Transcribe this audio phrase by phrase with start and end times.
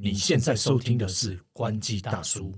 [0.00, 2.54] 你现在收听的是关机大叔。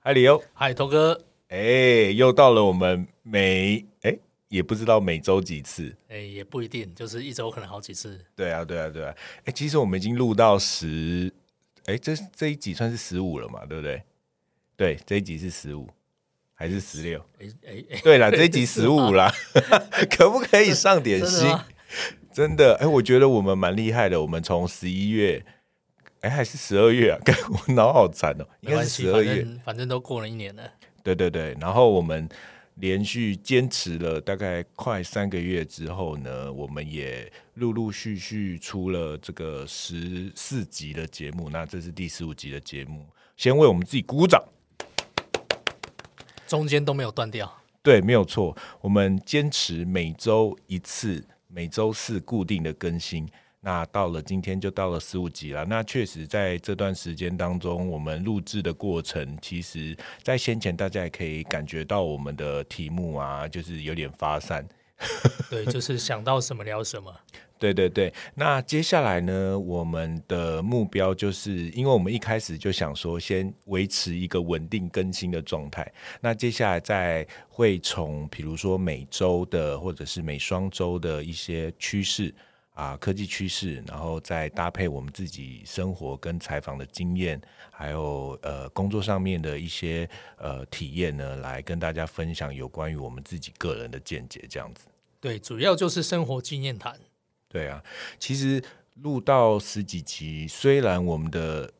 [0.00, 4.14] 嗨，李欧，嗨，头哥，哎，又到了我们每哎
[4.48, 8.22] 也不知道每周几次，哎，也不一定，就是一周可能好几次。
[8.36, 9.14] 对啊，对啊，对啊。
[9.46, 11.32] 哎，其实我们已经录到十，
[11.86, 14.02] 哎，这这一集算是十五了嘛，对不对？
[14.80, 15.86] 对，这一集是十五
[16.54, 17.22] 还是十六？
[17.38, 17.46] 哎
[17.90, 19.30] 哎，对了，这一集 十五啦，
[20.16, 21.54] 可不可以上点心？
[22.32, 25.44] 真的，哎，我觉得我们蛮厉害的，我们从十一月。
[26.22, 27.18] 哎，还是十二月啊！
[27.50, 30.62] 我脑好残哦，应该是十二月，反正都过了一年了。
[31.02, 32.26] 对对对，然后我们
[32.76, 41.50] 连续坚持了大概快三个月之后呢，我们也陆陆续续出了这个十四集的节目。
[41.50, 44.42] 那这是第十五集的节目，先为我们自己鼓掌。
[46.50, 47.48] 中间都没有断掉，
[47.80, 48.56] 对，没有错。
[48.80, 53.24] 我们坚持每周一次，每周四固定的更新。
[53.60, 55.64] 那到了今天就到了十五集了。
[55.66, 64.66] 那确实在这段时间当中，我们录制的过程，其实在先前大家也可以感觉到我们的题目啊，就是有点发散。
[65.50, 67.14] 对，就是想到什么聊什么。
[67.58, 68.12] 对对对。
[68.34, 75.90] 那接下来呢，我们的目标就是，因为我们一开始就想说，先维持一个稳定更新的状态。
[76.20, 82.34] 那接下来再会从，比如说每周的或者是每双周的一些趋势。
[82.72, 87.38] 啊，科技趋势，然后再搭配我们自己生活跟采访的经验，
[87.70, 94.86] 还有呃工作上面的一些呃体验呢，来跟大家分享有关于我们自己个人的见解，这样子。
[95.20, 96.98] 对，主要就是生活经验谈。
[97.48, 97.82] 对啊，
[98.18, 98.62] 其实
[99.02, 101.72] 录到十几集，虽然我们的。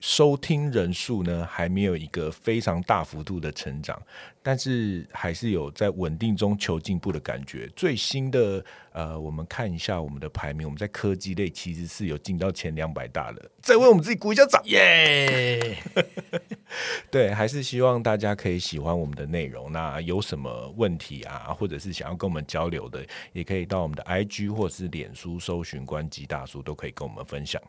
[0.00, 3.98] 收听人数呢还没有一个非常大幅度的成长，
[4.42, 7.66] 但是还是有在稳定中求进步的感觉。
[7.74, 15.78] 最新的呃，我们看一下我们的排名，我们在科技类其实是有进到前两百大的，再为我们自己鼓一下掌，耶！
[17.10, 19.70] 对，还是希望大家可以喜欢我们的内容。
[19.70, 27.60] 那有什么问题啊，或者是想要跟我们交流的，也可以到我们的 IG 或是脸书搜寻“关机大叔”，都可以跟我们分享。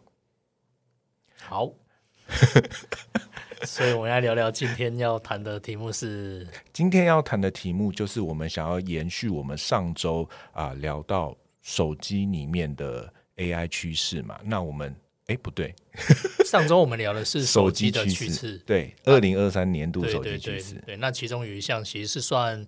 [1.42, 1.72] 好。
[3.64, 6.46] 所以，我们来聊聊今天要谈的题目是。
[6.74, 14.40] 今天要谈的题目就是，我们想要延续我们上周啊聊到手机里面的 AI 趋势嘛。
[14.44, 14.94] 那我们，
[15.28, 15.74] 哎，不对，
[16.46, 20.76] 上周我们聊的是 手机的趋势，对，二零二三年度手机趋势。
[20.86, 22.66] 对，那其中有一项其实是算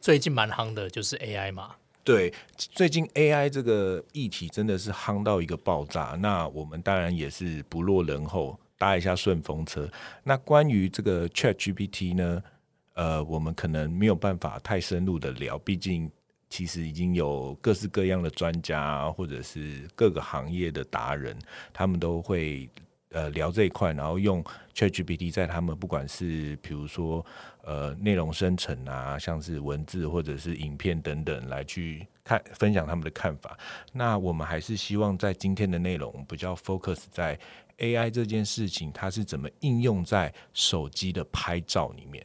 [0.00, 1.76] 最近蛮夯的，就是 AI 嘛。
[2.04, 6.16] 对，最近 AI 这个议题真的是夯到一个爆炸。
[6.20, 8.58] 那我们当然也是不落人后。
[8.78, 9.88] 搭一下顺风车。
[10.24, 12.42] 那关于这个 Chat GPT 呢？
[12.94, 16.10] 呃，我们可能没有办法太深入的聊，毕竟
[16.52, 21.34] 其实已经有各式各样的专家或者是各个行业的达人，
[21.72, 22.68] 他们都会
[23.08, 27.24] 呃聊这一块，然后用 Chat GPT 在他们不管是比如说
[27.64, 33.58] 呃内容生成啊，像是文字或者是影片等等来去看分享他们的看法。
[33.90, 37.38] 那我们还是希望在今天的内容比较 focus 在。
[37.78, 42.24] AI 这件事情，它是怎么应用在手机的拍照里面？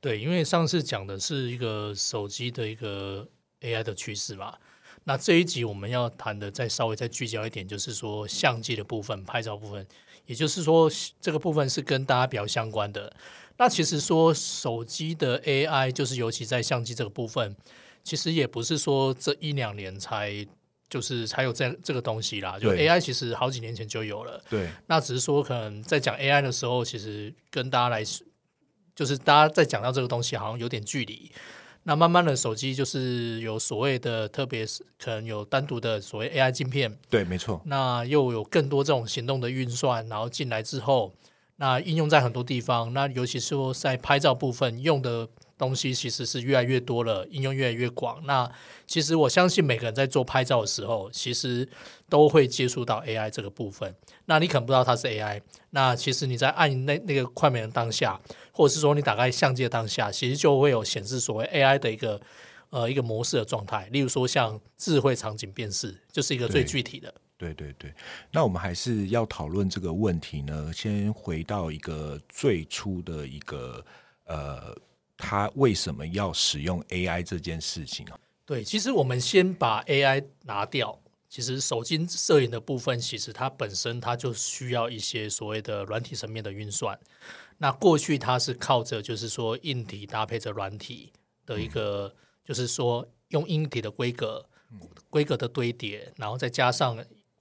[0.00, 3.26] 对，因为上次讲的是一个手机的一个
[3.64, 4.54] AI 的趋势嘛。
[5.04, 9.86] 那这一集我们要谈的再稍微再聚焦一点，就是说相机的部分、拍照部分，
[10.26, 13.12] 也就是说这个部分是跟大家比较相关的。
[13.56, 17.56] 那其实说手机的 AI，就是尤其在相机这个部分，
[18.02, 20.46] 其实也不是说这一两年才。
[20.86, 24.40] 就是才有这这个东西啦，就 AI 其实好几年前就有了。
[24.48, 28.04] 对，那只是说可能在讲 AI 的时候，其实跟大家来，
[28.94, 31.32] 就是大家在讲到这个东西好像有点距离。
[31.84, 36.98] 那慢慢的手机就是有所谓的，特别是可能有单独的所谓 AI 镜片。
[37.08, 37.60] 对，没错。
[37.64, 41.12] 那又有更多这种行动的运算，然后进来之后，
[41.56, 42.92] 那应用在很多地方。
[42.92, 45.28] 那尤其是说在拍照部分用的。
[45.56, 48.20] 东西其实是越来越多了，应用越来越广。
[48.26, 48.50] 那
[48.86, 51.68] 其实我相信每个人在做拍照的时候，其实
[52.08, 53.94] 都会接触到 AI 这个部分。
[54.26, 55.40] 那你可能不知道它是 AI，
[55.70, 58.20] 那其实你在按那那个快门的当下，
[58.52, 62.20] 或者是说你打开相机的当下，其实就会有显示所谓 AI 的一个
[62.70, 63.88] 呃一个模式的状态。
[63.92, 67.14] 例如说像智慧场景辨识，就是一个最具体的。
[67.38, 67.92] 对对对。
[68.32, 70.72] 那我们还是要讨论这个问题呢。
[70.72, 73.84] 先回到一个最初的一个
[74.24, 74.76] 呃。
[75.16, 78.18] 他为什么要使用 AI 这件事情啊？
[78.46, 81.00] 对，其实我们先把 AI 拿掉。
[81.28, 86.96] 其实手机摄影的部分，其实它本身它就需要一些所谓的软体层面的运算。
[87.58, 91.12] 那过去它是靠着就是说硬体搭配着软体
[91.44, 92.14] 的一个，
[92.44, 94.46] 就是说用硬体的规格、
[95.10, 96.96] 规格的堆叠，然后再加上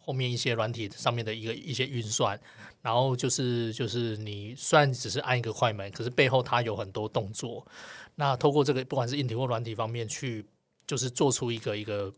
[0.05, 2.37] 后面一些软体上面的一个一些运算，
[2.81, 7.65] 然后就是就是你虽然只是按一个快门，可是背后它有很多动作。
[8.15, 10.45] 那透过这个不管是硬体或软体方面去，
[10.85, 12.13] 就是做出一个一个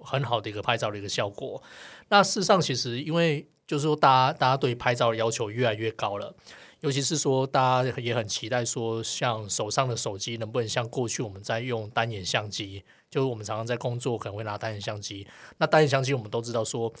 [0.00, 1.62] 很好的一个拍照的一个效果。
[2.08, 6.34] 那事实上，其实因为就是说，大家大家对拍照的要求越来越高了。
[6.80, 15.26] 尤其是说，大家也很期待说，像手上的手机能不能像过去我们在用单眼相机，就是我们常常在工作可能会拿单眼相机。
[15.56, 16.92] 那单眼相机我们都知道说，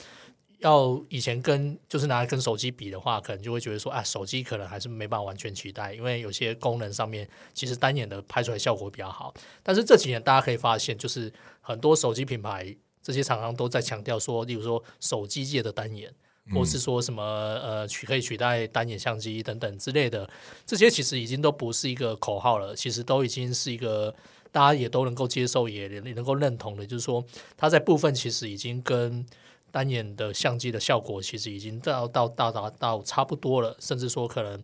[0.58, 9.32] 要以前跟就是拿来跟手机比的话，可能就会觉得说，啊，手机可能还是没办法完全取代，因为有些功能上面其实单眼的拍出来效果比较好。
[9.62, 16.12] 但是这几年大家可以发现，就是很多手机品牌这些厂商都在强调说，例如说手机界的单眼。
[16.50, 20.26] 或是说什么呃取可以取代单眼相机等等之类的，
[20.64, 24.14] 这些其实已经都不是一个口号了，其实都已经是一个
[24.58, 27.24] 大家也都能够接受，也能够认同的，就是说
[27.56, 29.24] 它在部分其实已经跟
[29.70, 34.60] 单眼的相机的效果其实已经到到到达到差不多了，甚至说可能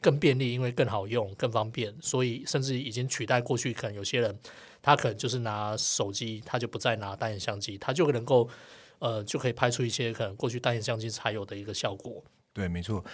[0.00, 4.36] 更便利，因为更好用、更方便，所以甚至已经取代过去可能有些人
[4.82, 8.48] 他可能就是拿手机，他就不再拿单眼相机，他就能够。
[8.98, 12.24] 呃，就可以拍出一些可能过去单眼相机才有的一个效果。
[12.54, 13.04] 对，没错。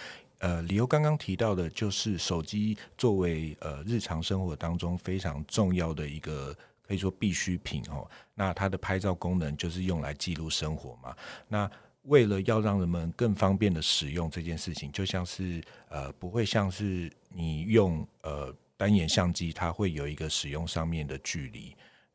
[0.43, 6.53] 呃，理由刚刚提到的，就是手机作为呃日常生活当中非常重要的一个
[6.85, 8.05] 可以说必需品哦。
[8.35, 11.15] 那它的拍照功能就是用来记录生活嘛。
[11.47, 21.73] 那为了要让人们更方便的使用这件事情，就像是呃不会像是你用呃单眼相机，它会有一个使用上面的距离。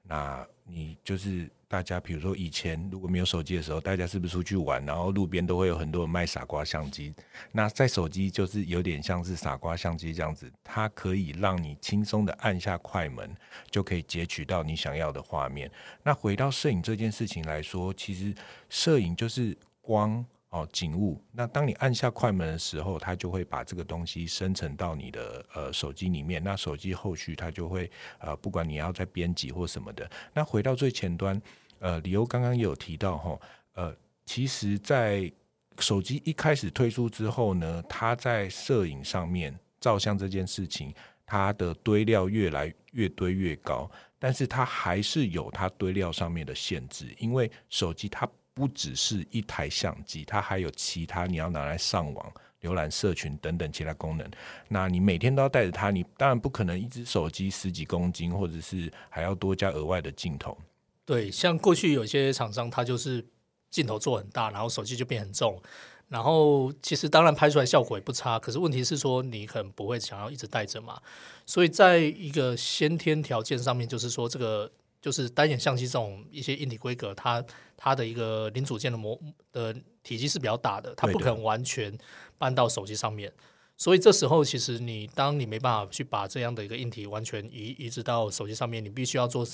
[0.09, 1.49] 那你就是。
[1.71, 7.15] 大家比如说以前如果没有手机的时候，大家是不是出去玩，然后路边都会有很多人卖傻瓜相机？
[7.53, 13.37] 那在手机就是有点像是傻瓜相机这样子，它可以让你轻松的按下快门，
[13.71, 15.71] 就可以截取到你想要的画面。
[16.03, 18.35] 那回到摄影这件事情来说，其实
[18.71, 20.25] 摄影就是光。
[20.51, 21.23] 哦，景物。
[21.31, 26.43] 那当你按下快门的时候，它就会把这个东西生成到你的呃手机里面。
[26.43, 30.11] 那手机后续它就会呃，不管你要在编辑或什么的。
[30.33, 31.39] 那回到最前端，
[31.81, 33.39] 呃，李欧刚刚有提到哈，
[33.75, 35.31] 呃，其实，在
[35.79, 40.95] 手机一开始推出之后呢，它在摄影上面照相这件事情，
[41.27, 48.27] 它的堆料越来越堆越高，但是它还是有它堆料上面的限制，因为手机它。
[48.59, 52.33] 不只是一台相机，它还有其他你要拿来上网、
[52.63, 54.29] 浏览社群等等其他功能。
[54.67, 60.59] 那你每天都要带着它，你当然不可能一只手机十几公斤，或者是还要多加额外的镜头。
[61.05, 63.25] 对，像过去有些厂商，它就是
[63.71, 65.63] 镜头做很大，然后手机就变很重。
[66.09, 71.01] 然后其实当然拍出来效果也不差，可是问题是说你可能不会想要一直带着嘛。
[71.47, 74.73] 所以在一个先天条件上面，就是说这个。
[75.01, 77.45] 就是单眼相机这种一些硬体规格，它
[77.77, 79.19] 它的一个零组件的模
[79.53, 81.97] 的体积是比较大的，它不可能完全
[82.37, 83.33] 搬到手机上面。
[83.77, 89.47] 所以这时候，其实你当你没办法去把这样的一个硬体完全移移植到手机上面，你必须要做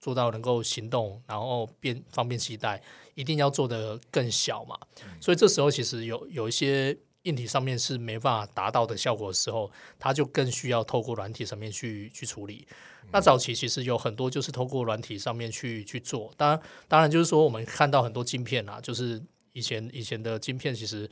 [0.00, 2.82] 做到能够行动，然后便方便携带，
[3.14, 4.78] 一定要做的更小嘛。
[5.20, 12.66] 所以这时候其实有有一些硬体上面是没办法达到的效果的时候，它就更需要透过软体上面去去处理。
[13.10, 21.10] 那早期其实有很多就是透过软体上面去去做，当然当然就是说我们看到很多晶片啊，就是以前以前的晶片其实。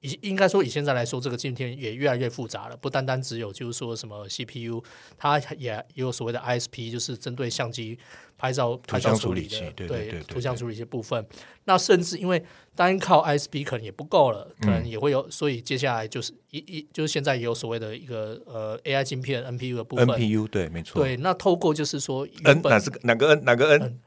[0.00, 2.76] 以应该说以现在来说，这个镜片也越来越复杂了。
[2.76, 4.82] 不单单只有就是说什么 CPU，
[5.18, 7.98] 它也也有所谓的 ISP，就是针对相机
[8.38, 11.24] 拍照拍照处理的，对对对，图像处理一些部分。
[11.64, 12.42] 那甚至因为
[12.74, 20.06] 单靠 ISP 可能也不够了，可能也会有，所以接下来就是一一就是现在也有所谓的一个呃 AI 镜片 NPU 的部分。
[20.06, 21.02] NPU 对，没错。
[21.02, 24.00] 对，那透过就是说，N 哪是哪个 N 哪个 N？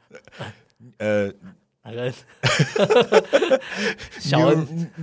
[0.98, 1.32] 呃。
[1.84, 2.10] 哪个？
[4.18, 4.38] 小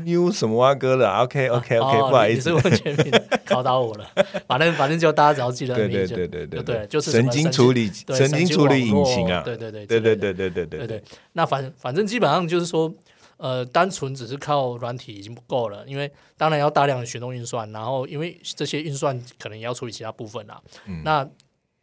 [0.05, 3.11] New 什么蛙哥的？OK OK OK，不好意思，是问全名
[3.45, 4.07] 考倒我了。
[4.47, 11.03] 反正反正就大家只要记得，对对对对对对，就是神经处理，神经处理引擎啊，对对对对对对对对对对。
[11.33, 12.91] 那反反正基本上就是说，
[13.37, 20.59] 呃，单纯只是靠软体已经不够了，因为当然要大量的旋动运算，然后因为这些运算可能也要处理其他部分啊。
[21.03, 21.27] 那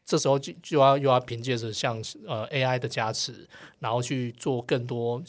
[0.09, 3.47] 这时候就就要又要凭借着像呃 AI 的加持，
[3.79, 5.23] 然后去做更多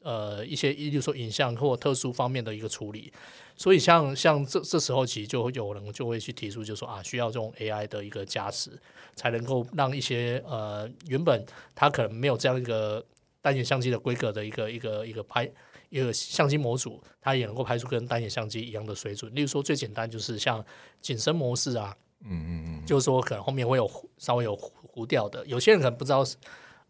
[0.00, 3.12] 呃一些，例如说影像或特殊方面的一个处理。
[3.54, 8.70] 所以像像这这时候其实就有人就会去提出，就说啊，需要这种 AI 的一个加持，
[9.14, 13.04] 才能够让一些呃原本它可能没有这样一个
[13.42, 15.48] 单眼相机的规格的一个一个一个拍
[15.90, 19.30] 一个相机模组，它也能够拍出跟单眼相机一样的水准。
[19.34, 20.64] 例如说最简单就是像
[21.02, 26.24] 景深模式啊，嗯嗯嗯，就是说可能后面会有稍微有糊掉的，有些人可能不知道，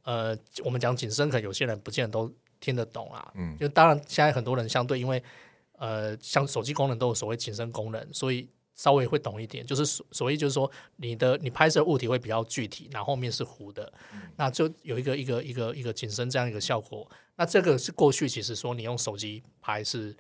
[0.05, 3.33] 呃，我们讲景深，可能有些人不见得都听得懂啦。
[3.35, 5.23] 嗯，就当然现在很多人相对因为
[5.79, 8.49] 呃，像手机功能都有所谓景深功能，所以。
[8.75, 13.93] 稍微会懂一点，就是所所以就是说，你的你拍摄物体会比较具体，然后面是糊的，
[14.37, 17.07] 那就有一个一个一个一个景深这样一个效果。
[17.37, 20.17] 那这个是过去其实说你用手机拍是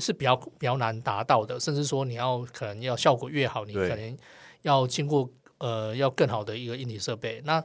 [0.00, 4.18] 是比较比较难达到的，甚至说你要可能要效果越好，你可能
[4.62, 7.40] 要经过呃要更好的一个硬体设备。
[7.44, 7.62] 那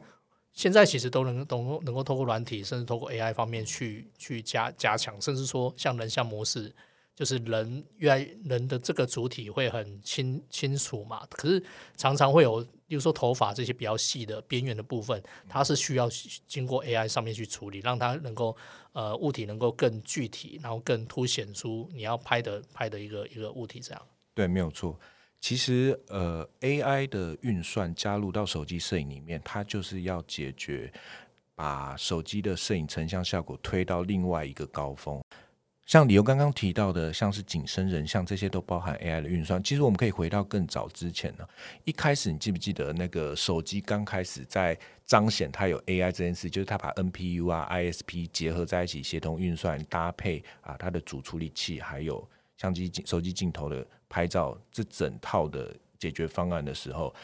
[0.53, 6.73] 现在其实都能都能够透过软体，甚至透过 AI 方面去去加加强，甚至说像人像模式。
[7.17, 11.61] 就是人越来人的这个主体会很清清楚嘛，可是
[11.95, 15.19] 常常会有，比如说头发这些比较细的边缘的部分，
[15.49, 16.07] 它是需要
[16.45, 18.55] 经过 AI 上面去处理，让它能够
[18.91, 24.01] 呃物体能够更具体，然后更凸显出你要拍的拍的一个一个物体这样。
[24.35, 24.95] 对，没有错。
[25.41, 30.93] 其实呃 AI 的运算加入到手机摄影里面，它就是要解决
[31.55, 35.19] 把手机的摄影成像效果推到另外一个高峰。
[35.87, 39.63] 像李由刚刚提到的，像是景深、人像这些都包含 AI 的运算。
[39.63, 41.47] 其实我们可以回到更早之前呢，
[41.85, 52.27] 一开始你记不记得那个手机刚开始在彰显它有 AI 这件事，就是它把 NPU 啊、ISP 结合在一起，协同运算搭配啊它的主处理器，还有
[52.57, 57.15] 相机镜、手机镜头的拍照这整套的解决方案的时候，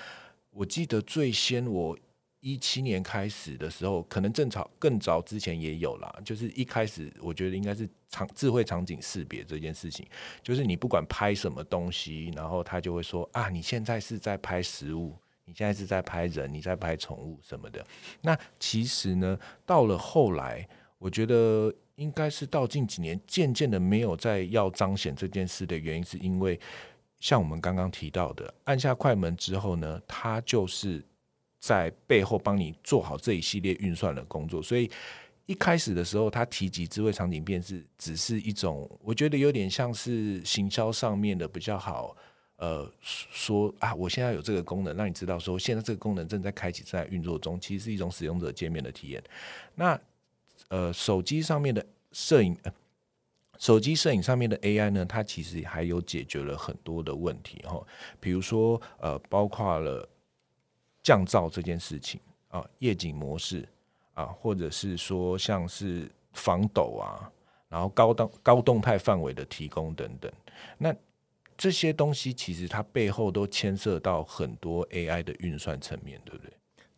[0.52, 1.98] 我记得最先我。
[2.44, 6.14] 一七年开始的时候，可能正早更早之前也有啦。
[6.26, 10.06] 就是一开始，我觉得应该是场智慧场景识别这件事情，
[10.42, 17.82] 就是你不管拍什么东西，然后他就会说啊，你现在是在拍食物，你现在是在拍人，你在拍宠物什么的。
[18.20, 26.60] 那其实呢，到了后来，我觉得应该是到近几年，渐渐的没有再要彰显这件事的原因，是因为
[27.22, 31.02] 像我们刚刚提到的，按下快门之后呢，它就是。
[31.66, 34.92] 在背后帮你做好这一系列运算的工作，所以
[35.46, 42.18] 一开始的时候，他提及智慧场景辨识，只是一种我觉得有点像是行销上面的比较好，
[42.58, 49.24] 呃，说啊，我现在有这个功能，让你知道说现在这个功能正在开启、正在运作中，其实是一种使用者界面的体验。
[49.74, 49.98] 那
[50.68, 52.58] 呃，手机上面的摄影，
[53.58, 57.82] 手机摄影上面的 AI 呢，它其实还有解决了很多的问题哈，
[58.20, 60.10] 比如说呃，包括了。
[61.04, 63.68] 降噪这件事情啊，夜景模式
[64.14, 67.30] 啊，或者是说像是防抖啊，
[67.68, 70.32] 然后高动高动态范围的提供等等，
[70.78, 70.96] 那
[71.58, 76.54] 这些东西其实它背后都牵涉到很多 AI 的运算层面，对不对？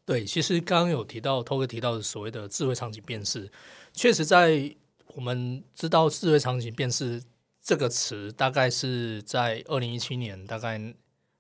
[0.06, 3.52] 对，其实刚刚有提到，涛哥提到的所谓的智慧场景辨识，
[3.92, 4.74] 确实在
[5.16, 7.24] 我们知道智慧场景辨识
[7.62, 10.80] 这个词，大概是在二零一七年，大概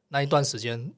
[0.07, 0.91] 那一段时间。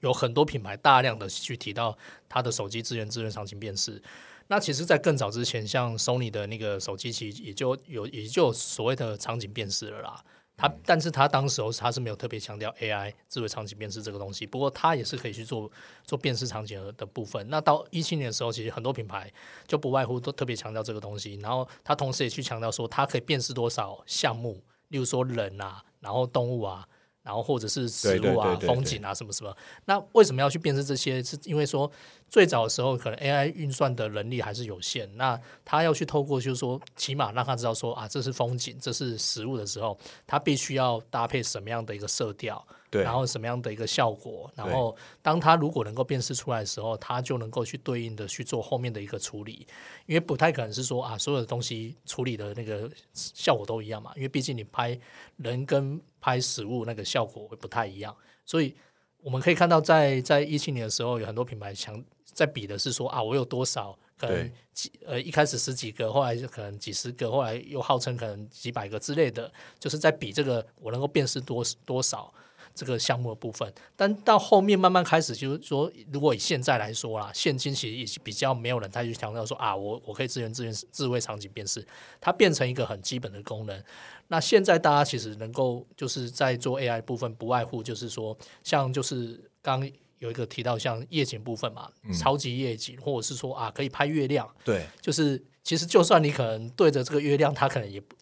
[0.00, 1.96] 有很多品牌大量的去提到
[2.28, 4.02] 它的手机资源、资源场景辨识。
[4.48, 10.24] 那其实，在更早之前，像 Sony 的那个手机，其实也就有也就所谓的场景辨识了啦。
[10.56, 14.46] 它，但是它当时候它是没有特别强调 AI 智慧场景辨识这个东西。
[14.46, 15.68] 不过，它也是可以去做
[16.04, 17.44] 做辨识场景的部分。
[17.50, 19.30] 那到一七年的时候，其实很多品牌
[19.66, 21.34] 就不外乎都特别强调这个东西。
[21.42, 26.88] 然后，它同时也去强调说，它可以辨识多少项目，例如说人啊，然后动物啊。
[27.26, 29.54] 然后或者是食物啊、风景啊什么什么，
[29.86, 31.20] 那为什么要去辨识这些？
[31.20, 31.90] 是因为说
[32.28, 42.64] 最早的时候可能 AI 运算的能力还是有限，那他要去透过就是说，起码让他知道说啊，这是风景，这是食物的时候，他必须要搭配什么样的一个色调。
[42.92, 44.50] 然后什么样的一个效果？
[44.54, 49.66] 然后当他如果能够辨识出来的时候，他就能够去对应的去做后面的一个处理，
[50.06, 54.12] 因为不太可能是说啊，所有的东西处理的那个效果都一样嘛。
[54.16, 54.98] 因为毕竟你拍
[55.36, 58.12] 人跟拍实物那个效果会不太一样，
[58.44, 58.74] 所以
[59.18, 72.34] 我们可以看到，在在一七年的时候，有很多品牌强在比的是说啊，我有多少可能几呃一开始十几个，后来就可能几十个，后来又号称可能几百个之类的，就是在比这个我能够辨识多多少。
[72.76, 81.84] 这个项目的部分，但到后面慢慢开始，就是说，如果以现在来说啦，现今其实也比较没有人再去强调说啊，我我可以支援支援智慧场景辨识，
[82.20, 83.82] 它变成一个很基本的功能。
[84.28, 91.90] 那现在大家其实能够就是在做 AI 部分，不外乎就是说，像就是刚有一个提到像夜景部分嘛，
[92.20, 98.14] 超级夜景，或者是说啊可以拍月亮，对，就是其实就算你可能对着这个月亮，它可能也不，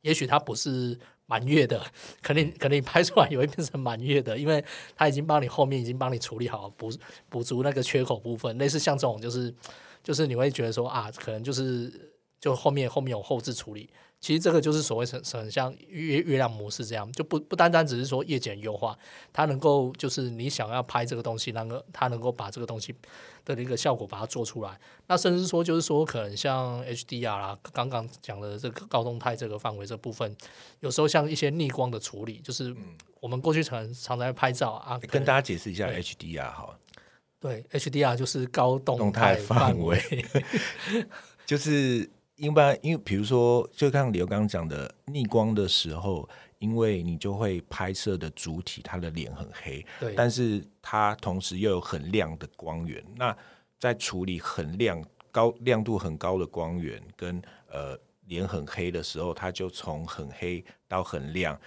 [0.00, 0.98] 也许它不是。
[1.30, 1.80] 满月的，
[2.20, 4.62] 肯定肯定拍出来也会变成满月的，因为
[4.96, 6.92] 他已经帮你后面已经帮你处理好补
[7.28, 9.54] 补足那个缺口部分，类似像这种就是
[10.02, 11.90] 就是你会觉得说啊，可能就是
[12.40, 13.88] 就后面后面有后置处理。
[14.20, 18.94] 其实这个就是所谓很很像月月亮模式这样，就不不单单只是说夜间优化，
[19.32, 22.94] 它能够就是你想要拍这个东西，那个它能够把这个东西
[23.46, 24.78] 的一个效果把它做出来。
[25.06, 30.36] 那甚至说就是说可能像 HDR 啦，刚刚讲的这个高动态这个范围这部分，
[30.80, 32.76] 有时候像一些逆光的处理，就是
[33.20, 36.78] 我们过去常常在拍照啊，跟大家解释一下 HDR 哈。
[37.40, 39.98] 对，HDR 就是高动态范围，
[41.46, 42.10] 就是。
[42.40, 46.26] 一般，因为比如说，就像刘刚讲的，逆光的时候，
[46.58, 53.04] 因为你就会拍摄的主体他的脸很黑，对，但是他同时又有很亮的光源。
[53.14, 53.36] 那
[53.78, 57.94] 在处理很亮、高亮度很高的光源跟呃
[58.24, 61.60] 脸很黑的时候，他就从很黑到很亮，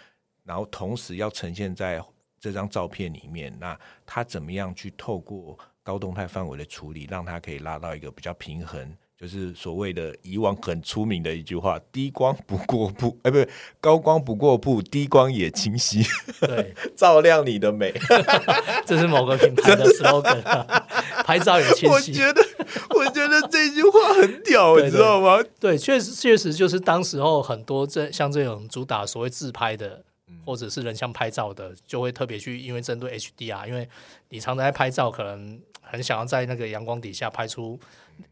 [0.43, 2.03] 然后同时要呈现在
[2.39, 3.55] 这张照片里面。
[3.59, 8.97] 那他怎么样去透过高动态范围的处理，让它可以拉到一个比较平衡？
[9.23, 13.47] 就是所谓的以往很出名的一句话：“低光不过曝，哎，不是
[13.79, 16.03] 高光不过曝，低光也清晰。”
[16.41, 17.93] 对， 照亮你的美，
[18.85, 20.43] 这是某个品牌的 slogan。
[21.23, 21.87] 拍照也清晰。
[21.87, 22.45] 我觉得，
[22.89, 25.41] 我觉得这句话很屌，你知道吗？
[25.57, 30.03] 对，确实，确实就是当时候很多这像这种主打所谓自拍的，
[30.45, 33.87] 或者是人像拍照的，就会特别去因为针对 HDR，因为
[34.27, 37.79] 你常常在拍照，可能很想要在那个阳光底下拍出。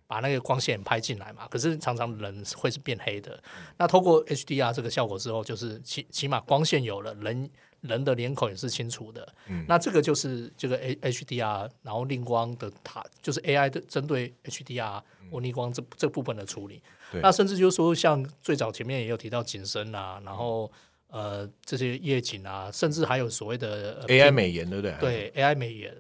[0.07, 3.41] 把那个光线拍进来嘛，可是常常人会是变黑的。
[3.77, 7.49] 那透过 HDR 这个效果之后，就是起起码光线有了，人
[7.81, 9.27] 人的脸孔也是清楚的。
[9.47, 16.81] 嗯，那这个就是这个 H HDR，然后逆光的它就是 AI 的针对 HDR 或逆光这这部分的处理。
[17.21, 20.71] 那甚至就是说，像最早前面也有提到景深啊，然后
[21.07, 24.97] 呃这些夜景啊，甚至还有所谓的 AI 美颜，对不对？
[24.99, 25.95] 对 AI 美颜。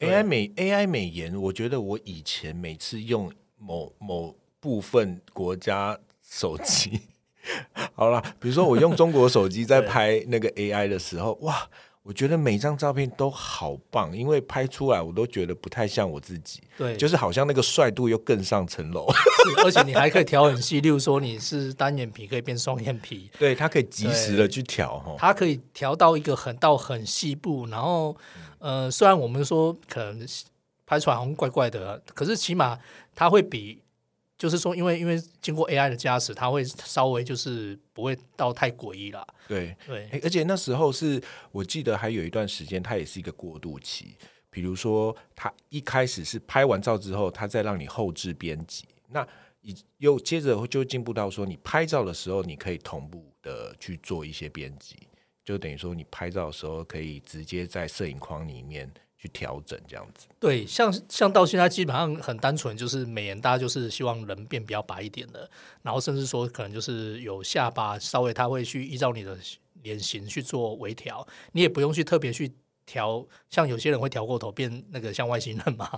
[0.00, 7.00] AI 美 AI 美颜，我觉得我以前每次用某某部分国家手机，
[7.94, 11.70] 好了，比如说我用中国手机在拍那个 AI 的时候，哇，
[12.06, 19.06] 我觉得每张照片都好棒，因为拍出来我都觉得不太像我自己，对，就是好像那个帅度又更上层楼，
[19.64, 28.16] 而且你还可以调很细，例如说你是单眼皮可以变双眼皮， 对，它可以及时的去调哈，它可以调到一个很到很细部，然后。
[28.58, 30.26] 呃，虽然我们说可能
[30.86, 32.76] 拍出来好像怪怪的，可是起码
[33.14, 33.78] 它会比，
[34.38, 39.26] 就是说，因为因为经过 AI 的加持，它会稍微就是不会到太诡异了。
[39.48, 41.22] 对对，而且那时候是
[41.52, 44.16] 我记得还有一段时间，它也是一个过渡期。
[44.50, 49.26] 比如说，它一开始是拍完照之后，它再让你后置编辑，那
[49.98, 54.96] 又接着就进步到说，你拍照的时候，你可以同步的去做一些编辑。
[55.44, 58.90] 就等于说，你拍照的时候可以直接在摄影框里面
[59.26, 60.26] 去调整，这样子。
[60.38, 65.48] 对，像像到现在基本上很单纯，就是美颜，大家就是希望人变比较白一点的，
[65.82, 69.36] 然后甚至说可能就是有下巴稍微他会去依照你的
[69.82, 72.52] 脸型去做微调，你也不用去特别去
[72.84, 75.90] 调，像有些人会调过头变那个像外星人嘛，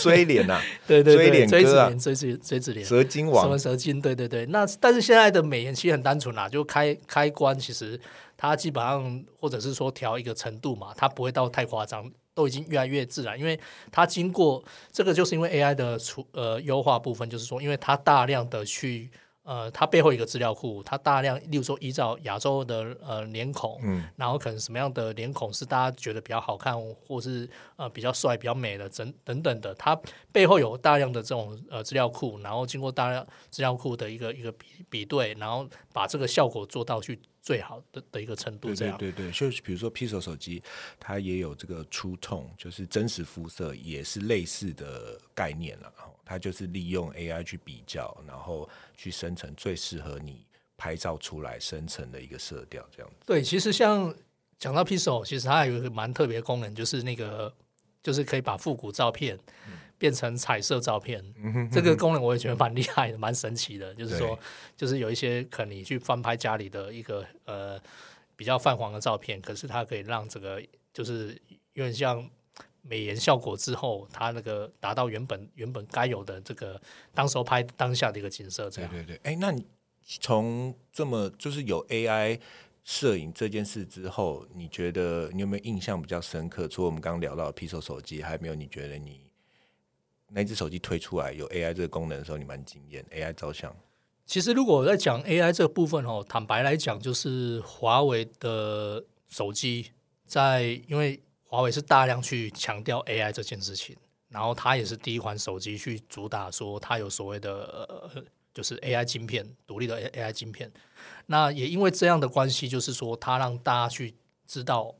[0.00, 4.00] 追脸呐，对对对，追脸 追子脸，追子追子脸，蛇精王，什么蛇精？
[4.00, 8.00] 对对对，那但是现在的美颜其实很单纯啦，就开开关其实。
[8.34, 13.38] 它基本上，或者是说调一个程度嘛，它不会到太夸张，都已经越来越自然。
[13.38, 13.58] 因为
[13.90, 19.10] 它经过这个，就是因为 AI 的出呃优化部分，就是说，因为它大量的去
[19.44, 37.20] 呃，它背后一个资料库，它大量，例如说依照亚洲的呃脸孔，嗯，然后可能什么样的脸孔是大家觉得比较好看，或是呃比较帅、比较美的，等等等的，它背后有大量的这种呃资料库，然后经过大量资料库的一个一个比比对，然后把这个效果做到去。
[37.42, 40.62] 最好的的一个程度，这样对对对，就是比如说 Pixel 手机，
[41.00, 45.92] 它也有这个出痛，就是真实肤色，也是类似的概念了。
[46.24, 53.16] 它就是利用 AI 去比较，然后去生成最适合你拍照出来生成的一个色调，这样子。
[53.26, 54.14] 对，其实像
[54.56, 57.52] 讲到 Pixel，其实它有一个蛮特别的功能，就是那个
[58.02, 59.36] 就是可以把复古照片。
[60.02, 61.22] 变成彩色照片，
[61.70, 63.94] 这个功能我也觉得蛮厉害的，蛮神奇的。
[63.94, 64.36] 就是说，
[64.76, 67.80] 就是有一些可能你去翻拍家里的一个呃
[68.34, 70.60] 比较泛黄的照片，可是它可以让这个
[70.92, 71.40] 就是
[71.74, 72.28] 有点像
[72.80, 76.82] 美颜效果之后，它那个达到原本原本该有的这个
[77.14, 78.68] 当时候拍当下的一个景色。
[78.68, 79.20] 这样对对对。
[79.22, 79.64] 哎，那你
[80.18, 82.40] 从这么就是有 AI
[82.82, 86.66] 摄影这件事之后，你觉得你有没有印象比较深刻？
[86.66, 89.20] 除了我们刚刚聊到 Pixel 手机，还有没有你觉得你？
[90.34, 93.04] 那只手机推出来有 AI 这个功能的时候，你蛮惊艳。
[93.12, 93.74] AI 照相，
[94.24, 99.90] 其实如果我在讲 AI 这个部分哦，坦白来讲，就是华为的手机
[100.26, 103.96] 在，因为华为是大量去强调 AI 这件事情，
[104.28, 110.72] 然后它也是第一款手机去主打说它有所谓的呃就是 AI 晶片，独立的 AI 晶片。
[111.26, 114.14] 那也因为这样的关系，就是说它让大家去
[114.46, 114.94] 知道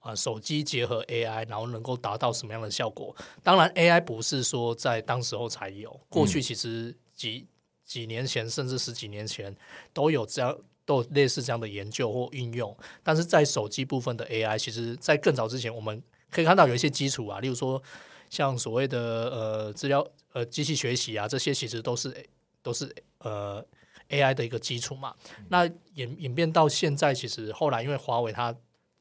[0.00, 3.14] 啊，手机结合 AI，然后能够达到什么样的效果。
[3.42, 7.46] 当然，AI 不是说在当时候才有，过去其实几
[7.84, 9.56] 几年前，甚至十几年前
[9.92, 10.58] 都有这样。
[10.86, 17.80] 都有类似这样的研究或运用，但是在手机部分的 AI，其实在更早之前，我们可以看到有一些基础啊，例如说
[18.28, 18.98] 像所谓的
[19.30, 22.28] 呃资料呃机器学习啊，这些其实都是
[22.60, 23.64] 都是呃
[24.08, 25.14] AI 的一个基础嘛。
[25.48, 28.52] 那演演变到现在，其实后来因为华为它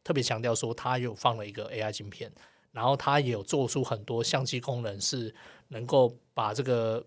[0.10, 2.32] 特别强调说，它有放了一个 AI 晶片，
[2.72, 5.36] 然后它也有做出很多相机功能，是
[5.68, 7.06] 能够把这个。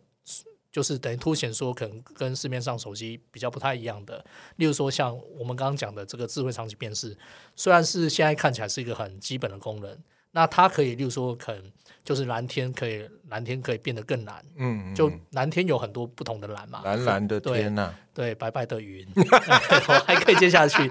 [0.71, 4.25] 就是等于凸显说，可能跟市面上手机比较不太一样的，
[4.57, 7.15] 例如说像我们刚刚讲的这个智慧场景辨识，
[7.55, 9.99] 虽然是现在看起来是一个很基本的功能，
[10.31, 11.63] 那它可以，例如说可能
[12.03, 20.89] 就是蓝天可以蓝天可以变得更蓝，嗯，就蓝天有很多不同的蓝嘛，蓝蓝的天呐，对，白白的云， 我还可以接下去。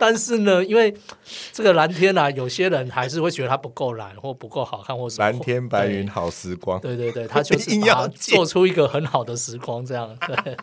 [0.00, 0.92] 但是呢，因为
[1.52, 5.24] 这个蓝天啊，有些人还是会觉得它不够蓝，或不够好看，或什么。
[5.26, 6.80] 蓝天白云好时光。
[6.80, 10.16] 对对对，他就是 要做出一个很好的时光这样。
[10.26, 10.56] 对。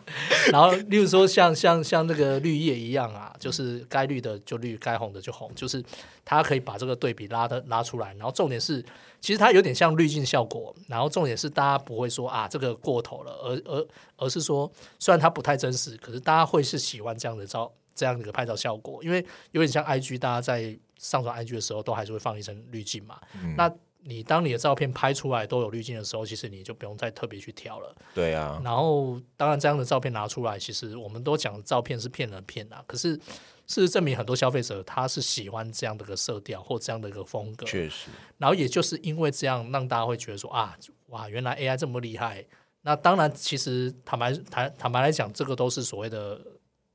[0.50, 5.80] 然后，例如说像像像那个绿叶一样啊，就是该绿的就绿，该红的就红，就是
[6.24, 8.12] 它可以把这个对比拉的拉出来。
[8.14, 8.84] 然后重点是，
[9.20, 10.74] 其实它有点像滤镜效果。
[10.88, 17.70] 然后重点是，大家不会说啊这个过头了，而而而是说，虽然它不太真实，可是大家会是喜欢这样的照。
[17.98, 23.20] 这样的一个拍照效果，因为有点像 IG，大家在上传 IG 的时候，都还是会放一层滤镜嘛。
[23.56, 23.68] 那
[24.04, 27.92] 你当你的照片拍出来都有滤镜的时候，其实你就不用再特别去调了。
[28.14, 28.60] 对啊。
[28.64, 32.82] 然后，当然这样的照片拿出来，其实我们都讲照片是骗人骗啊。
[32.86, 33.16] 可是
[33.66, 37.66] 事实证明，很多消费者他是喜欢这样的一个色调或这样的一个风格。
[37.66, 38.08] 确实。
[38.38, 40.76] 然后也就是因为这样，让大家会觉得说啊，
[41.08, 42.44] 哇，原来 AI 这么厉害。
[42.82, 46.40] 那当然，其实坦白坦坦白来讲，这个都是所谓的。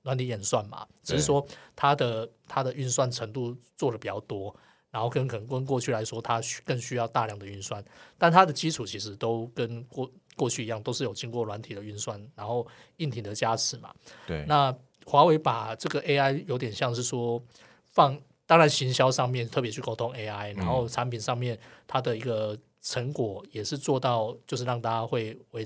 [0.03, 4.55] 软体演算嘛，只是说它的它的运算程度做的比较多，
[4.91, 7.83] 然后跟可能跟过去来说，它更需要大量的运算，
[8.17, 12.65] 但它的基础其实都跟过过去一样，都是有经过软体的运算，然后
[12.97, 13.93] 硬体的加持嘛。
[14.27, 14.45] 对。
[14.45, 17.41] 那华为把这个 AI 有点像是说
[17.85, 25.65] 放，当然行销上面特别去沟通 AI，然后产品上面它的一个成果也是做到，就是让大家会为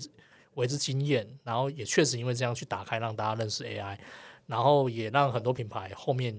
[0.56, 3.98] 为之惊艳，然后也确实因为这样去打开，让大家认识 AI。
[4.48, 6.36] 然后也让很多品牌后面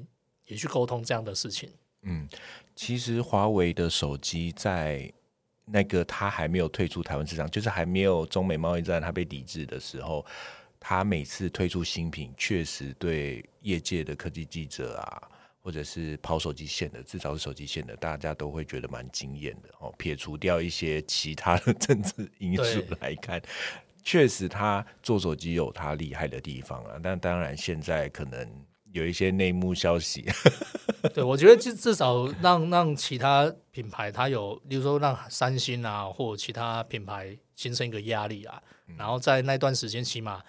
[0.46, 1.70] 也去沟通这样的事情。
[2.02, 2.26] 嗯，
[2.74, 5.12] 其实华为的手机在
[5.64, 10.24] 那个它还没有退出台湾市场，就是还没有中美贸易战它被抵制的时候，
[10.80, 15.22] 它每次推出新品，确实对业界的科技记者啊，
[15.60, 19.92] 或者是跑手机线的、至少是手机线的，大家都会觉得蛮惊艳的哦。
[19.98, 23.42] 撇除掉一些其他的政治因素来看。
[24.08, 30.24] 确实，他做手机有他厉害的地方啊，但当然现在可能有一些内幕消息。
[31.12, 38.62] 对，我觉得至至少让让其他品牌，它有，比如说让三星啊，或其他品牌形成一个压力啊，
[38.96, 40.42] 然后在那段时间，起码。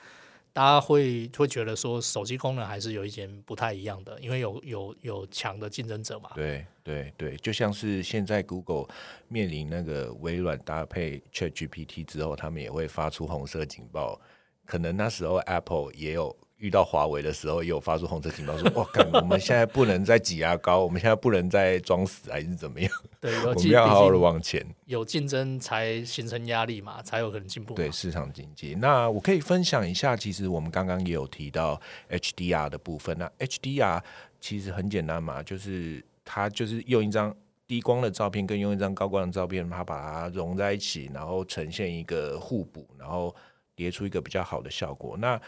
[0.53, 6.31] 大家会会觉得说手机功能还是有一点不太一样的，因为有有有强的竞争者嘛。
[6.35, 8.88] 对对对，就像是现在 Google
[9.27, 14.19] 面临那个微软搭配 Chat GPT 之后，他们也会发出红色警报，
[14.65, 16.35] 可能那时候 Apple 也有。
[16.60, 22.91] 遇到华为的时候，也有发出红色警报，说：“哇，看我们现在不能再挤牙膏，我们现在不能再装死，还是怎么样？
[23.22, 24.65] 对， 我们要好好的往前。
[24.86, 27.74] 有竞争才形成压力嘛，才有可能进步。
[27.74, 28.76] 对，市场经济。
[28.76, 33.17] 那我可以分享一下，其实我们刚刚也有提到 HDR 的部分。
[33.17, 34.02] 那 HDR
[34.41, 37.34] 其实很简单嘛，就是它就是用一张
[37.67, 43.34] 低光的照片跟用一张高光的照片，它把它融在一起，然后呈现一个互补，然后
[43.76, 45.15] 叠出一个比较好的效果。
[45.17, 45.39] 那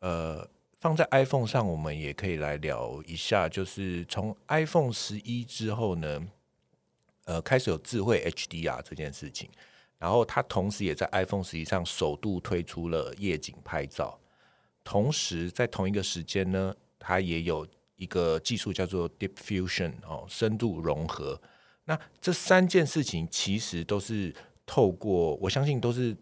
[0.00, 0.48] 呃。
[0.84, 6.22] 放在 iPhone 上，我们也可以来聊一下，就是从 iPhone 十一之后呢，
[7.24, 9.48] 呃，开始有智慧 HDR 这件事情，
[9.96, 14.20] 然后它同时也在 iPhone 十一上首度推出了夜景拍照，
[14.84, 17.66] 同时在同一个时间呢，它也有
[17.96, 21.40] 一个技术叫做 Deep Fusion 哦，深度融合。
[21.86, 24.34] 那这三件事情其实都是
[24.66, 26.14] 透过，我相信都是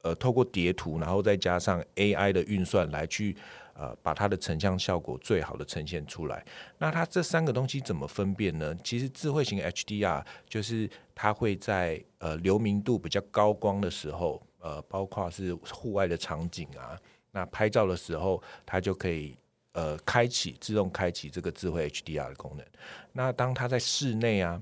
[0.00, 3.36] 呃，透过叠图，然后再加上 AI 的运算来去。
[3.78, 6.44] 呃，把它的成像效果最好的呈现出来。
[6.78, 8.74] 那它这三个东西怎么分辨呢？
[8.82, 16.98] 其实智慧型 HDR 就是它会在呃流明度比较高光的时候，呃，包括是户外的场景啊，
[17.30, 19.36] 那拍照的时候，它就可以
[19.74, 22.66] 呃开启自动开启这个智慧 HDR 的功能。
[23.12, 24.60] 那当它在室内啊，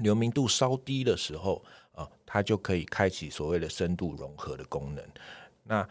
[0.00, 5.04] 流明度稍低的时候啊，它就可以开启所谓的深度融合的功能。
[5.64, 5.86] 那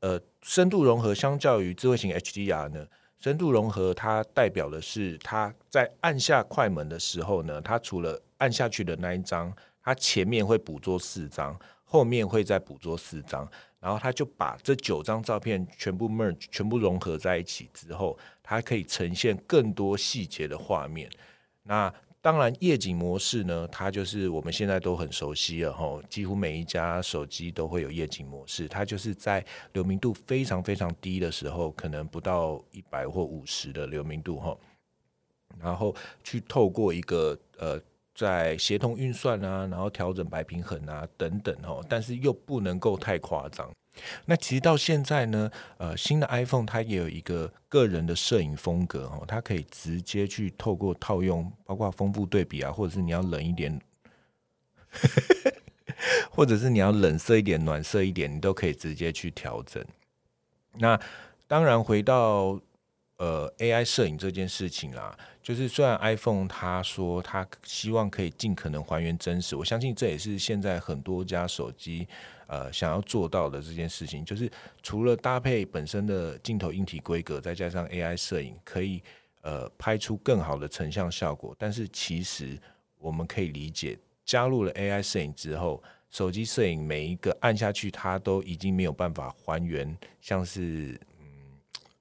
[0.00, 2.86] 呃，深度融合相较于智慧型 HDR 呢，
[3.18, 21.10] 深度融合它代表的是它在按下快门的时候呢，它除了按下去的那一张，它前面会捕捉四张，后面会再捕捉四张，然后它就把这九张照片全部 merge 全部融合在一起之后，它可以呈现更多细节的画面。
[21.64, 28.66] 那当然，夜景模式呢，它就是我们现在都很熟悉了哈，几乎每一家手机都会有夜景模式。
[28.66, 34.56] 它就是在流明度非常非常低的时候，可能不到一百或五十的流明度哈，
[35.60, 37.80] 然后去透过一个呃，
[38.14, 43.70] 在协同运算啊，然后调整白平衡啊等等哈，但是又不能够太夸张。
[44.26, 53.80] 那其实到现在呢，呃，新的 iPhone 它也有一个个人的摄影风格哦，它可以直接去透过套用，包括丰富对比啊，或者是你要冷一点，
[56.30, 59.84] 或者是你要冷色一点、暖色一点，你都可以直接去调整。
[60.74, 60.98] 那
[61.46, 62.60] 当然回到
[63.16, 72.06] 呃 AI 摄影这件事情啦，就是虽然 iPhone 它说它希望可以尽可能还原真实，我相信这也是现在很多家手机。
[72.48, 74.50] 呃，想要做到的这件事情，就是
[74.82, 79.02] 除了搭配本身的镜头硬体规格，再加上 AI 摄影，可以
[79.42, 81.54] 呃拍出更好的成像效果。
[81.58, 82.58] 但是其实
[82.98, 91.26] 我们可以理解，加入了 AI 摄影之后，手机摄影每一个按下去，它都已经没有办法还原，像是嗯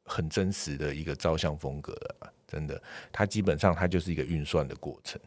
[0.04, 2.34] 很真实的一个照相风格了。
[2.48, 2.82] 真的，
[3.12, 5.20] 它基本上它就是一个运算的过程。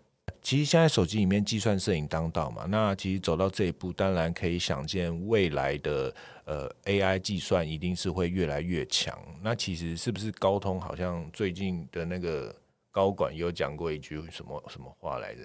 [0.43, 6.15] 其实现在手机里面计算摄影当道嘛，那其实走到这一步，当然可以想见未来的
[6.45, 9.19] 呃 AI 计算一定是会越来越强。
[9.43, 12.55] 那其实是不是高通好像最近的那个
[12.91, 15.43] 高管有讲过一句什么什么话来着？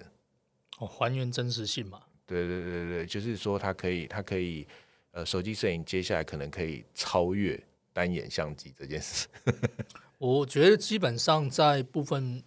[0.79, 2.01] 哦，还原真实性嘛。
[2.25, 4.67] 对对对对，就是说它可以它可以
[5.11, 7.61] 呃手机摄影接下来可能可以超越
[7.93, 9.27] 单眼相机这件事。
[10.17, 12.43] 我觉得基本上在部分。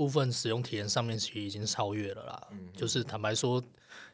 [0.00, 3.60] 部分使用体验上面其实已经超越了啦，就是坦白说，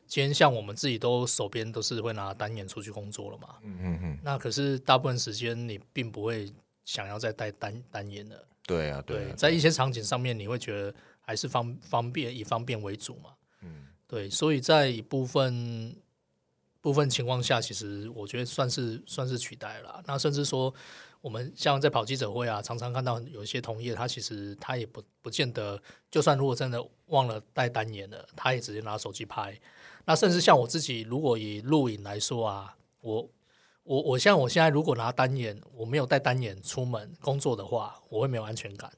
[0.05, 6.53] 今天像我们自己都手边都是会拿单眼出去工作了嘛，嗯嗯嗯，那可是大部分时间你并不会
[6.85, 13.31] 想要再带单单眼的，对啊，对，在一些场景上面你会觉得还是方方便以方便为主嘛，
[13.62, 15.94] 嗯，对，所以在一部分
[16.81, 20.75] 部分情况下，其实我觉得算是算是取代了，那甚至说。
[21.27, 29.61] 我们像在跑记者会啊，常常看到有一些同业，他其实他也不不见得，就算如果真的忘了带单眼了，他也直接拿手机拍。
[30.05, 33.29] 那甚至像我自己，如果以录影来说啊，我
[33.83, 38.89] 我我像我现在如果拿单眼，我没有带单眼出门工作的话，我会没有安全感。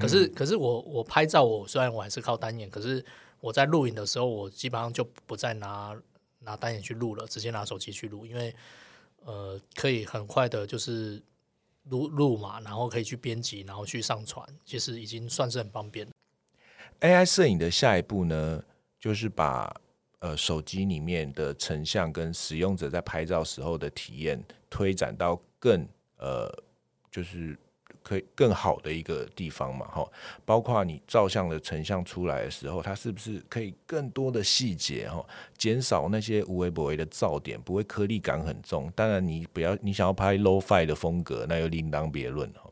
[0.00, 3.04] 可是可是我我拍照，我虽然我还是靠单眼，可是
[3.38, 5.96] 我在录影的时候，我基本上就不再拿
[6.40, 8.52] 拿单眼去录了，直接拿手机去录，因为
[9.24, 11.22] 呃可以很快的，就是。
[11.88, 16.06] 录录嘛，然后可以去编辑，然后去上传，其实已经算是很方便
[17.00, 18.62] AI 摄影的下一步呢，
[18.98, 19.74] 就是把
[20.20, 25.86] 呃手机里面的成像跟使用者在拍照时候的体验推展到更
[26.18, 26.50] 呃，
[27.10, 27.58] 就是。
[28.06, 30.08] 可以更好的一个地方嘛，哈，
[30.44, 35.26] 包括你照相的成像出来的时候，它是不是可以更多的细节哈，
[35.58, 38.92] 减少那些无微不微的噪点，不会颗粒感很重。
[38.94, 42.70] 当然，你不要你想要拍 low fi 的风格，那又另当别论哈。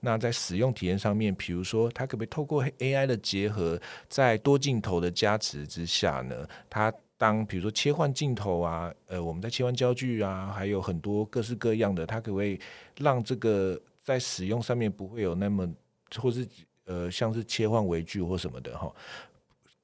[0.00, 6.46] 那在使用体验上面，比如说它可不可以透过 AI 的结合，在多镜头的加持之下呢？
[6.68, 12.60] 它当比如说切换镜头啊，呃，我们在切换焦距啊，还有很多各式各样的，它可不可以
[12.98, 15.72] 让这个在使用上面不会有那么，
[16.16, 16.46] 或是
[16.84, 18.92] 呃，像是切换微距或什么的哈，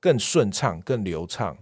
[0.01, 1.57] 更顺畅、更流畅，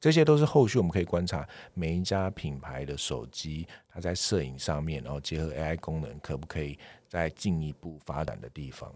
[0.00, 8.94] 这些都是后续我们可以观察每一家品牌的手机，它在摄影上面，然后结合 AI 功能，可不可以再进一步发展的地方。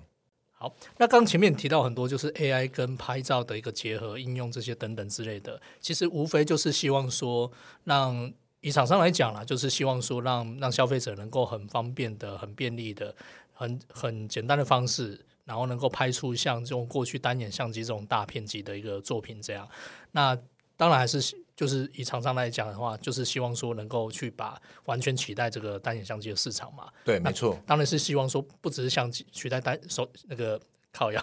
[0.53, 7.51] 好，那刚前面提到很多，就是 AI 跟拍照的一个结合应用，这些等等之类的，其实无非就是希望说
[7.85, 8.33] 让。
[8.61, 13.15] 以厂商来讲啦，就是希望说让让消费者能够很方便的、很便利的、
[13.53, 19.69] 很很简单的方式，然后能够拍出像这种过去单眼相机这种大片级的一个作品这样。
[20.13, 20.37] 那
[20.77, 26.89] 当然还是就是以厂商来讲的话，就是希望说能够去把完全取代这个单眼相机的市场嘛。
[27.05, 27.59] 对，没错。
[27.67, 30.61] 当然是希望说不只是相机取代单手那个
[30.93, 31.23] 靠腰，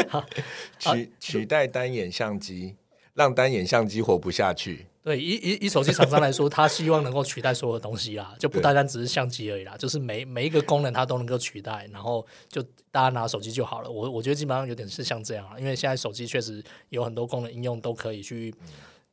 [0.78, 2.76] 取取代单眼相机，
[3.14, 4.86] 让单眼相机活不下去。
[5.02, 13.90] 对，以以以手机厂商来说，他希望能够取代所有东西啦，就不单单只是相机而已啦，就是每每一个功能它都能够取代，然后就大家拿手机就好了。
[13.90, 18.54] 我我觉得基本上有点是像这样啊，因为现在手机确实有很多功能应用都可以去，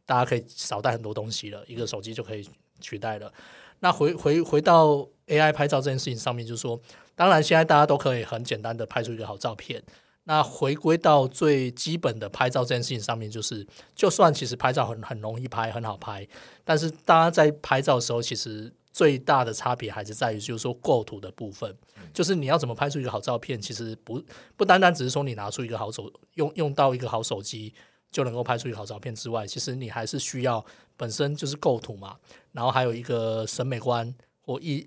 [0.06, 2.46] 大家可以少带很多东西了，一个手机就可以
[2.82, 3.32] 取代了。
[3.80, 6.78] 那回回回到 AI 拍照这件事情上面，就是说，
[7.16, 9.82] 当然现在大家都可以很简单的拍出一个好照片。
[10.30, 16.28] 那回归到最基本的拍照这件事情上面，就是就算其实拍照很很容易拍，很好拍，
[16.66, 21.74] 但是大家在拍照的时候，其实最大的差别还是在于，就是说构图的部分，
[22.14, 24.22] 就是你要怎么拍出一个好照片，其实不
[24.58, 27.74] 不单单只是说你拿出一个好手用用到一个好手机
[28.12, 30.66] 就能够拍出一个好照片之外，其实你还是需要
[30.98, 32.18] 本身就是构图嘛，
[32.52, 34.86] 然后还有一个审美观或一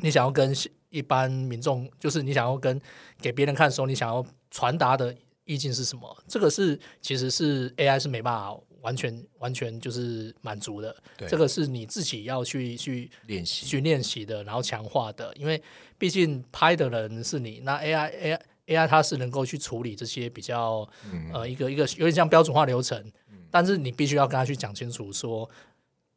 [0.00, 0.54] 你想要跟
[0.90, 2.78] 一般民众，就是你想要跟
[3.22, 4.22] 给别人看的时候，你想要。
[4.50, 6.24] 传达的意境是什么？
[6.28, 10.94] 这个是其实是 AI 是没办法完全完全就是满足的。
[11.28, 15.32] 这个是你自己要去去练习去练习的，然后强化的。
[15.36, 15.60] 因为
[15.98, 20.88] 毕竟拍的人是你，那 AI AI AI 它是能够去处理这些比较
[21.32, 23.12] 呃一个一个有点像标准化流程，
[23.50, 25.48] 但是你必须要跟他去讲清楚，说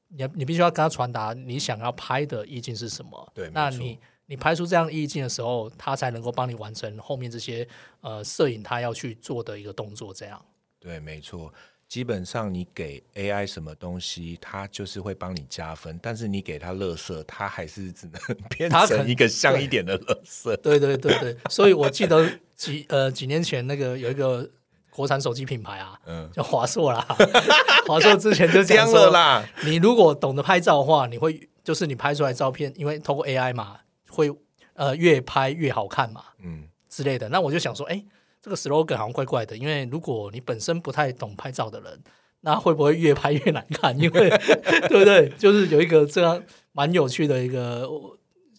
[0.09, 3.31] 你你必须要跟他传达你想要拍的意境是什么。
[3.33, 3.99] 对，那你。
[4.27, 7.67] 你拍出这样意境的时候，它才能够帮你完成后面这些
[8.01, 10.13] 呃摄影它要去做的一个动作。
[10.13, 10.43] 这样
[10.79, 11.53] 对，没错。
[11.85, 20.57] 基本上你给 AI 什么东西，它就是会帮你加分；但是你给它乐色，它还是只能 变成一个像一点的乐色。
[20.57, 24.49] 对对对对，所以我记得几呃几年前那个有一个
[24.89, 27.05] 国产手机品牌啊，嗯，叫华硕啦。
[27.85, 33.81] 华硕之前就讲 了啦，你如果懂得拍照的话，你会就是你拍出来照片，因为通过 AI 嘛。
[34.13, 34.31] 会
[34.73, 37.27] 呃越拍越好看嘛，嗯之类的。
[37.29, 38.03] 那我就想说，哎，
[38.39, 39.57] 这个 slogan 好像怪怪的。
[39.57, 41.99] 因为如果你本身不太懂拍照的人，
[42.41, 43.97] 那会不会越拍越难看？
[43.99, 44.29] 因为
[44.87, 45.29] 对不对？
[45.37, 47.89] 就是有一个这样蛮有趣的一个，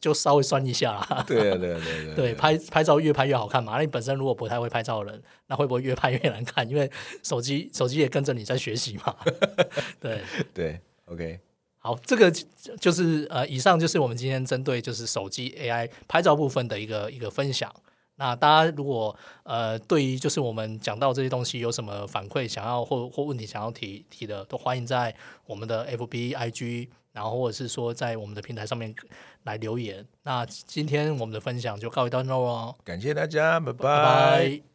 [0.00, 1.24] 就稍微算一下啦。
[1.26, 3.74] 对啊，对啊，对对对，拍拍照越拍越好看嘛。
[3.74, 6.68] 那你本身如果不太会拍照的人，那会不会越拍越难看？
[6.68, 6.90] 因为
[7.22, 9.14] 手机手机也跟着你在学习嘛。
[10.00, 10.20] 对
[10.52, 11.38] 对，OK。
[11.84, 12.32] 好，这个
[12.80, 17.70] 就是呃，以上就是我们今天针对就是手机 AI 拍照部分的一个一个分享。
[18.16, 28.94] 那大家如果呃对于就是我们讲到这些东西有什么反馈，想要或或问题想要提提的，都欢迎在我们的 FB IG，然后或者是说在我们的平台上面
[29.42, 30.06] 来留言。
[30.22, 34.73] 那今天我们的分享就告一段落喽，感谢大家，拜拜。